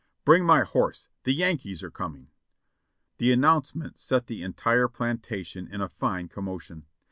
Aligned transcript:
"Bring 0.25 0.43
my 0.47 0.61
horse; 0.61 1.09
the 1.25 1.31
Yankees 1.31 1.83
are 1.83 1.91
coming!" 1.91 2.31
The 3.19 3.31
announcement 3.31 3.99
set 3.99 4.25
the 4.25 4.41
entire 4.41 4.87
plantation 4.87 5.67
in 5.71 5.79
a 5.79 5.89
fine 5.89 6.27
commo 6.27 6.59
tion. 6.59 6.87